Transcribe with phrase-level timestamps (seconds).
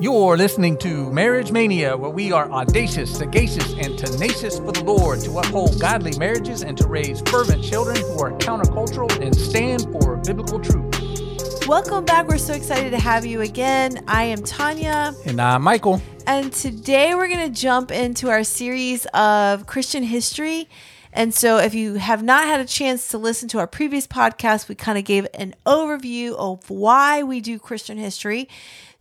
[0.00, 5.20] You're listening to Marriage Mania, where we are audacious, sagacious, and tenacious for the Lord
[5.20, 10.16] to uphold godly marriages and to raise fervent children who are countercultural and stand for
[10.16, 11.68] biblical truth.
[11.68, 12.26] Welcome back.
[12.26, 14.04] We're so excited to have you again.
[14.08, 15.14] I am Tanya.
[15.26, 16.02] And I'm Michael.
[16.26, 20.68] And today we're going to jump into our series of Christian history.
[21.16, 24.68] And so, if you have not had a chance to listen to our previous podcast,
[24.68, 28.48] we kind of gave an overview of why we do Christian history.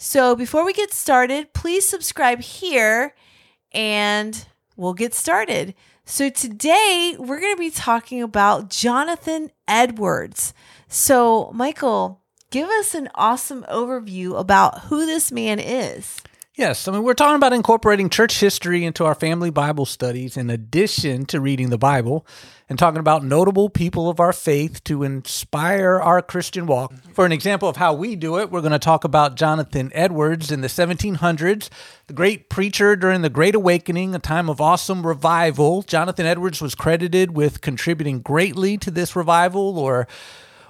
[0.06, 3.16] So, before we get started, please subscribe here
[3.72, 5.76] and we'll get started.
[6.04, 10.54] So, today we're going to be talking about Jonathan Edwards.
[10.90, 12.22] So, Michael,
[12.52, 16.22] give us an awesome overview about who this man is.
[16.56, 20.50] Yes, I mean, we're talking about incorporating church history into our family Bible studies in
[20.50, 22.28] addition to reading the Bible
[22.74, 26.92] and talking about notable people of our faith to inspire our Christian walk.
[27.14, 30.52] For an example of how we do it, we're going to talk about Jonathan Edwards
[30.52, 31.70] in the 1700s,
[32.08, 35.84] the great preacher during the Great Awakening, a time of awesome revival.
[35.84, 40.08] Jonathan Edwards was credited with contributing greatly to this revival or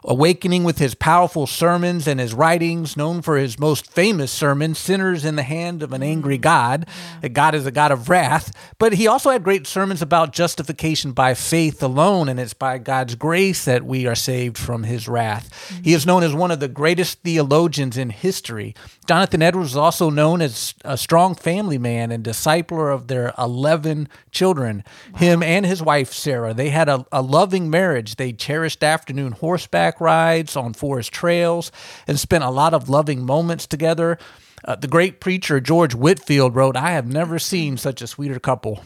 [0.05, 5.25] awakening with his powerful sermons and his writings, known for his most famous sermon, Sinners
[5.25, 6.87] in the Hand of an Angry God,
[7.21, 8.53] that God is a God of wrath.
[8.79, 13.15] But he also had great sermons about justification by faith alone, and it's by God's
[13.15, 15.49] grace that we are saved from his wrath.
[15.49, 15.83] Mm-hmm.
[15.83, 18.75] He is known as one of the greatest theologians in history.
[19.07, 24.07] Jonathan Edwards is also known as a strong family man and discipler of their 11
[24.31, 24.83] children.
[25.13, 25.19] Wow.
[25.19, 28.15] Him and his wife, Sarah, they had a, a loving marriage.
[28.15, 31.71] They cherished afternoon horseback rides on forest trails
[32.07, 34.17] and spent a lot of loving moments together.
[34.65, 38.83] Uh, the great preacher George Whitefield wrote, I have never seen such a sweeter couple.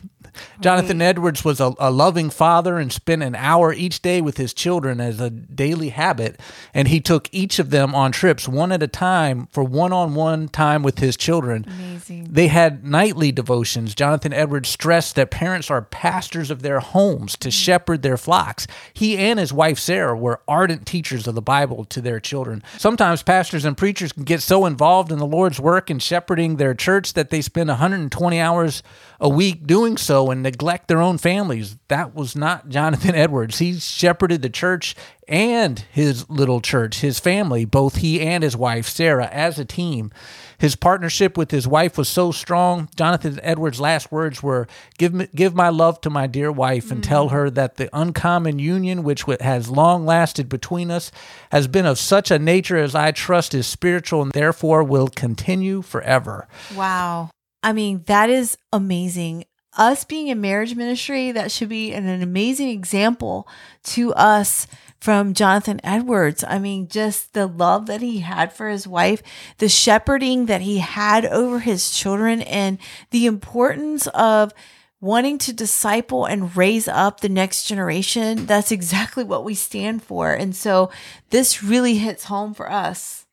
[0.59, 4.53] Jonathan Edwards was a, a, loving father and spent an hour each day with his
[4.53, 6.39] children as a daily habit.
[6.73, 10.13] And he took each of them on trips one at a time for one on
[10.13, 11.65] one time with his children.
[11.67, 12.27] Amazing.
[12.29, 13.95] They had nightly devotions.
[13.95, 17.53] Jonathan Edwards stressed that parents are pastors of their homes to mm-hmm.
[17.53, 18.67] shepherd their flocks.
[18.93, 22.63] He and his wife Sarah were ardent teachers of the Bible to their children.
[22.77, 26.73] Sometimes pastors and preachers can get so involved in the Lord's work and shepherding their
[26.73, 28.83] church that they spend 120 hours
[29.19, 31.77] a week doing so and neglect their own families.
[31.87, 33.59] That was not Jonathan Edwards.
[33.59, 34.95] He shepherded the church
[35.27, 40.11] and his little church, his family, both he and his wife, Sarah, as a team.
[40.57, 42.89] His partnership with his wife was so strong.
[42.95, 47.01] Jonathan Edwards' last words were, Give, me, give my love to my dear wife and
[47.01, 47.07] mm.
[47.07, 51.11] tell her that the uncommon union which has long lasted between us
[51.51, 55.81] has been of such a nature as I trust is spiritual and therefore will continue
[55.81, 56.47] forever.
[56.75, 57.29] Wow.
[57.61, 59.45] I mean, that is amazing.
[59.77, 63.47] Us being in marriage ministry, that should be an, an amazing example
[63.83, 64.67] to us
[64.99, 66.43] from Jonathan Edwards.
[66.47, 69.21] I mean, just the love that he had for his wife,
[69.59, 72.79] the shepherding that he had over his children, and
[73.11, 74.51] the importance of
[74.99, 78.47] wanting to disciple and raise up the next generation.
[78.47, 80.33] That's exactly what we stand for.
[80.33, 80.89] And so
[81.29, 83.26] this really hits home for us.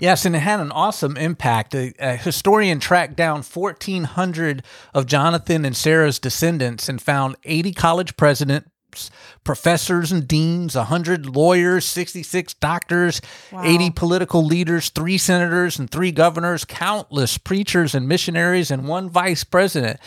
[0.00, 1.74] Yes, and it had an awesome impact.
[1.74, 4.62] A, a, uh, historian tracked down 1,400
[4.94, 9.10] of Jonathan and Sarah's descendants and found 80 college presidents,
[9.44, 13.20] professors and deans, 100 lawyers, 66 doctors,
[13.52, 13.62] wow.
[13.62, 19.44] 80 political leaders, three senators and three governors, countless preachers and missionaries, and one vice
[19.44, 20.00] president.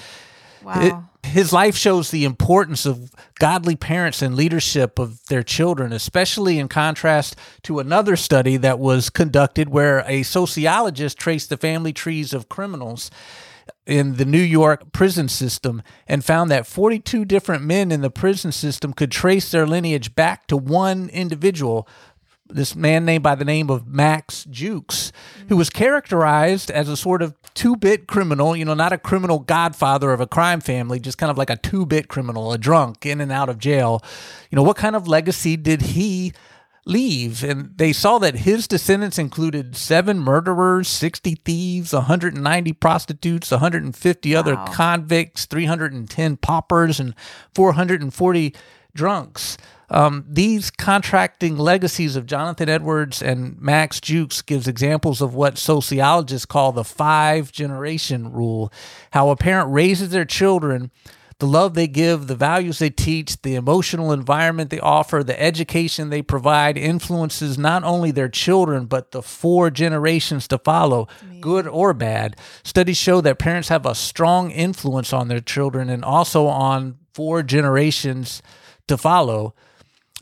[0.64, 0.82] Wow.
[0.82, 6.60] It, his life shows the importance of godly parents and leadership of their children, especially
[6.60, 12.34] in contrast to another study that was conducted where a sociologist traced the family trees
[12.34, 13.10] of criminals
[13.86, 18.52] in the New York prison system and found that 42 different men in the prison
[18.52, 21.88] system could trace their lineage back to one individual
[22.48, 25.12] this man named by the name of Max Jukes,
[25.50, 29.40] who was characterized as a sort of two bit criminal, you know, not a criminal
[29.40, 33.06] godfather of a crime family, just kind of like a two bit criminal, a drunk
[33.06, 34.02] in and out of jail.
[34.50, 36.34] You know, what kind of legacy did he
[36.86, 37.44] leave?
[37.44, 44.40] And they saw that his descendants included seven murderers, 60 thieves, 190 prostitutes, 150 wow.
[44.40, 47.16] other convicts, 310 paupers, and
[47.56, 48.54] 440
[48.94, 49.58] drunks.
[49.90, 56.46] Um, these contracting legacies of Jonathan Edwards and Max Jukes gives examples of what sociologists
[56.46, 58.72] call the five generation rule,
[59.12, 60.90] how a parent raises their children
[61.44, 66.10] the love they give, the values they teach, the emotional environment they offer, the education
[66.10, 71.06] they provide influences not only their children, but the four generations to follow,
[71.42, 72.38] good or bad.
[72.64, 77.44] Studies show that parents have a strong influence on their children and also on four
[77.44, 78.42] generations
[78.88, 79.56] to follow.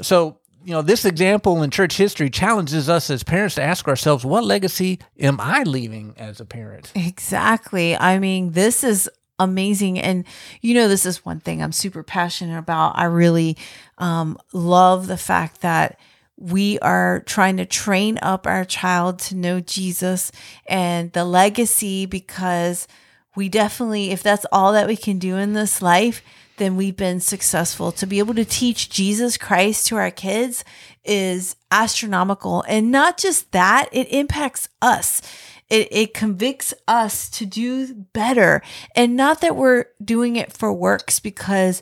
[0.01, 4.23] So you know, this example in church history challenges us as parents to ask ourselves,
[4.23, 6.91] what legacy am I leaving as a parent?
[6.95, 7.97] Exactly.
[7.97, 9.09] I mean, this is
[9.39, 9.99] amazing.
[9.99, 10.23] And,
[10.61, 12.97] you know, this is one thing I'm super passionate about.
[12.97, 13.57] I really
[13.97, 15.99] um, love the fact that
[16.37, 20.31] we are trying to train up our child to know Jesus
[20.67, 22.87] and the legacy because
[23.35, 26.21] we definitely, if that's all that we can do in this life,
[26.61, 27.91] then we've been successful.
[27.93, 30.63] To be able to teach Jesus Christ to our kids
[31.03, 32.63] is astronomical.
[32.67, 35.23] And not just that, it impacts us.
[35.69, 38.61] It, it convicts us to do better.
[38.95, 41.81] And not that we're doing it for works because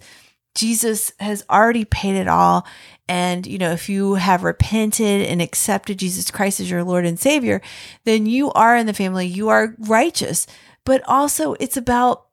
[0.56, 2.66] Jesus has already paid it all.
[3.10, 7.20] And, you know, if you have repented and accepted Jesus Christ as your Lord and
[7.20, 7.62] Savior,
[8.06, 10.48] then you are in the family, you are righteous.
[10.86, 12.29] But also, it's about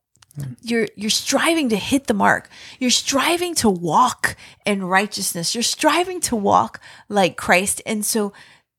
[0.62, 2.48] you're you're striving to hit the mark
[2.78, 8.32] you're striving to walk in righteousness you're striving to walk like christ and so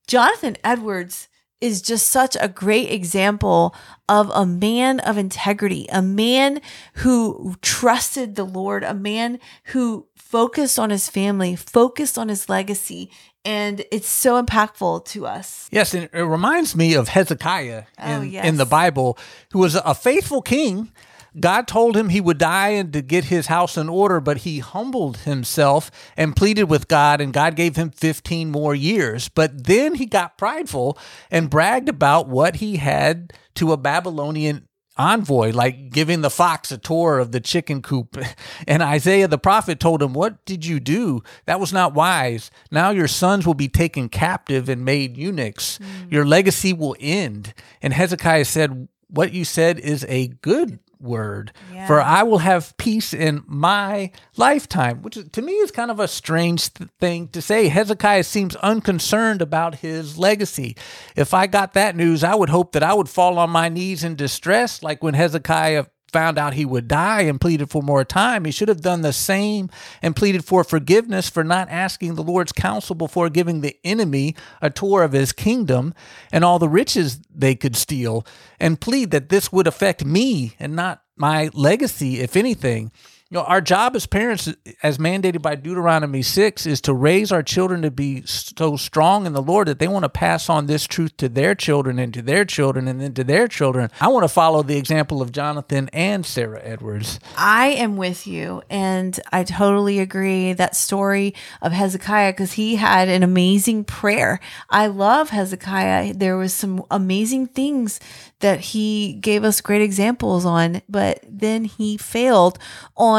[0.07, 1.27] jonathan edwards
[1.59, 3.74] is just such a great example
[4.07, 6.62] of a man of integrity a man
[6.95, 13.10] who trusted the lord a man who focused on his family focused on his legacy
[13.48, 15.69] and it's so impactful to us.
[15.71, 18.45] Yes, and it reminds me of Hezekiah oh, in, Oh, yes.
[18.45, 19.18] in the Bible,
[19.53, 20.92] who was a faithful king.
[21.39, 24.60] God told him he would die and to get his house in order, but he
[24.60, 29.30] humbled himself and pleaded with God, and God gave him 15 more years.
[29.30, 30.98] But then he got prideful
[31.30, 34.68] and bragged about what he had to a Babylonian
[34.98, 38.18] envoy, like giving the fox a tour of the chicken coop.
[38.68, 41.22] And Isaiah the prophet told him, What did you do?
[41.45, 42.51] That was not wise.
[42.72, 45.78] Now your sons will be taken captive and made eunuchs.
[45.78, 46.10] Hmm.
[46.10, 47.54] Your legacy will end.
[47.81, 51.52] And Hezekiah said, What you said is a good word
[51.88, 56.08] for I will have peace in my lifetime, which to me is kind of a
[56.08, 57.68] strange th- thing to say.
[57.68, 60.76] Hezekiah seems unconcerned about his legacy.
[61.16, 64.04] If I got that news, I would hope that I would fall on my knees
[64.04, 68.45] in distress, like when Hezekiah found out he would die and pleaded for more time.
[68.45, 69.69] He should have done the same
[70.01, 74.69] and pleaded for forgiveness for not asking the Lord's counsel before giving the enemy a
[74.69, 75.94] tour of his kingdom
[76.31, 78.25] and all the riches they could steal,
[78.59, 82.92] and plead that this would affect me and not my legacy, if anything.
[83.29, 84.47] You know, our job as parents,
[84.81, 89.33] as mandated by Deuteronomy 6, is to raise our children to be so strong in
[89.33, 92.21] the Lord that they want to pass on this truth to their children and to
[92.21, 93.91] their children and then to their children.
[94.00, 97.19] I want to follow the example of Jonathan and Sarah Edwards.
[97.38, 100.53] I am with you, and I totally agree.
[100.53, 104.39] That story of Hezekiah, because he had an amazing prayer.
[104.69, 106.13] I love Hezekiah.
[106.13, 108.00] There was some amazing things
[108.39, 112.57] that he gave us great examples on, but then he failed
[112.95, 113.17] on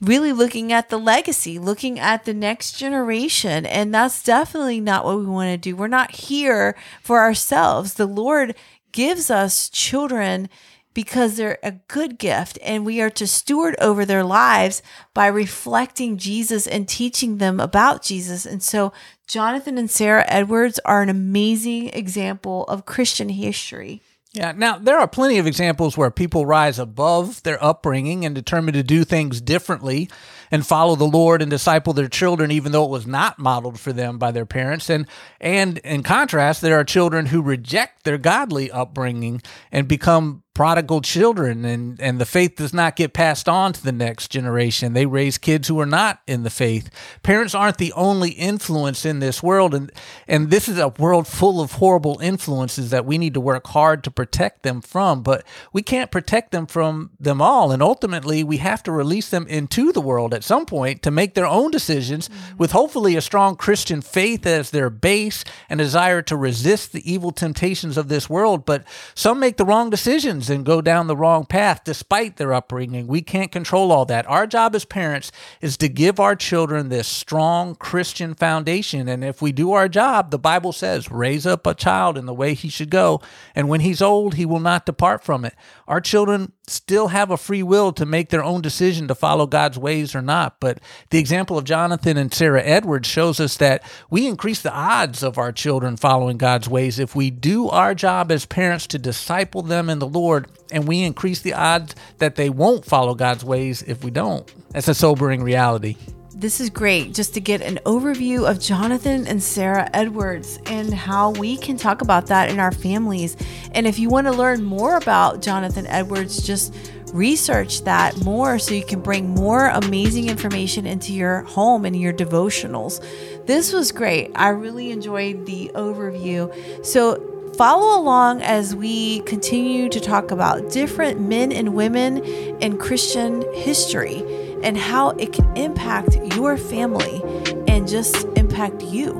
[0.00, 3.64] really looking at the legacy, looking at the next generation.
[3.64, 5.76] And that's definitely not what we want to do.
[5.76, 7.94] We're not here for ourselves.
[7.94, 8.56] The Lord
[8.90, 10.48] gives us children
[10.94, 14.82] because they're a good gift and we are to steward over their lives
[15.14, 18.44] by reflecting Jesus and teaching them about Jesus.
[18.44, 18.92] And so
[19.26, 24.02] Jonathan and Sarah Edwards are an amazing example of Christian history.
[24.34, 24.52] Yeah.
[24.56, 28.82] Now, there are plenty of examples where people rise above their upbringing and determine to
[28.82, 30.08] do things differently
[30.50, 33.92] and follow the Lord and disciple their children, even though it was not modeled for
[33.92, 34.88] them by their parents.
[34.88, 35.06] And,
[35.38, 41.64] and in contrast, there are children who reject their godly upbringing and become prodigal children
[41.64, 44.92] and, and the faith does not get passed on to the next generation.
[44.92, 46.90] They raise kids who are not in the faith.
[47.22, 49.90] Parents aren't the only influence in this world and
[50.28, 54.04] and this is a world full of horrible influences that we need to work hard
[54.04, 58.58] to protect them from, but we can't protect them from them all and ultimately we
[58.58, 62.28] have to release them into the world at some point to make their own decisions
[62.28, 62.58] mm-hmm.
[62.58, 67.30] with hopefully a strong Christian faith as their base and desire to resist the evil
[67.32, 68.84] temptations of this world, but
[69.14, 73.06] some make the wrong decisions and go down the wrong path despite their upbringing.
[73.06, 74.28] We can't control all that.
[74.28, 79.08] Our job as parents is to give our children this strong Christian foundation.
[79.08, 82.34] And if we do our job, the Bible says, raise up a child in the
[82.34, 83.20] way he should go.
[83.54, 85.54] And when he's old, he will not depart from it.
[85.88, 89.78] Our children still have a free will to make their own decision to follow God's
[89.78, 90.60] ways or not.
[90.60, 90.78] But
[91.10, 95.38] the example of Jonathan and Sarah Edwards shows us that we increase the odds of
[95.38, 99.90] our children following God's ways if we do our job as parents to disciple them
[99.90, 104.02] in the Lord, and we increase the odds that they won't follow God's ways if
[104.02, 104.50] we don't.
[104.70, 105.96] That's a sobering reality.
[106.34, 111.32] this is great just to get an overview of Jonathan and Sarah Edwards and how
[111.32, 113.36] we can talk about that in our families.
[113.72, 116.74] And if you want to learn more about Jonathan Edwards, just
[117.12, 122.14] research that more so you can bring more amazing information into your home and your
[122.14, 123.04] devotionals.
[123.46, 124.30] This was great.
[124.34, 126.50] I really enjoyed the overview.
[126.84, 127.31] So,
[127.62, 132.18] follow along as we continue to talk about different men and women
[132.60, 134.16] in Christian history
[134.64, 137.22] and how it can impact your family
[137.68, 139.12] and just impact you.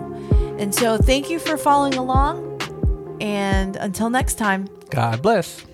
[0.58, 2.61] And so, thank you for following along.
[3.20, 5.64] And until next time, God bless.